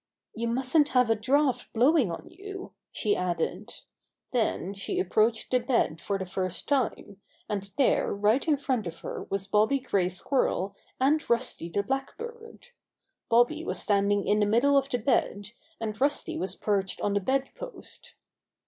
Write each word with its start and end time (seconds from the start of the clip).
"You 0.33 0.47
mustn't 0.47 0.89
have 0.97 1.11
a 1.11 1.15
draft 1.15 1.71
blowing 1.73 2.09
on 2.11 2.27
you," 2.27 2.73
she 2.91 3.15
added. 3.15 3.71
Then 4.31 4.73
she 4.73 4.99
approached 4.99 5.51
the 5.51 5.59
bed 5.59 6.01
for 6.01 6.17
the 6.17 6.25
first 6.25 6.67
time, 6.67 7.21
and 7.47 7.69
there 7.77 8.11
right 8.11 8.47
in 8.47 8.57
front 8.57 8.87
of 8.87 9.01
her 9.01 9.27
was 9.29 9.45
Bobby 9.45 9.79
Gray 9.79 10.09
Squirrel 10.09 10.75
and 10.99 11.29
Rusty 11.29 11.69
the 11.69 11.83
Black 11.83 12.17
bird. 12.17 12.69
Bobby 13.29 13.63
was 13.63 13.79
standing 13.79 14.25
in 14.25 14.39
the 14.39 14.47
middle 14.47 14.75
of 14.75 14.89
the 14.89 14.97
bed, 14.97 15.51
and 15.79 16.01
Rusty 16.01 16.35
was 16.35 16.55
perched 16.55 16.99
on 17.01 17.13
the 17.13 17.19
bed 17.21 17.51
post. 17.53 18.15